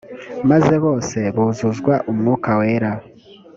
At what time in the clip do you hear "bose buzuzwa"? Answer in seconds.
0.85-1.93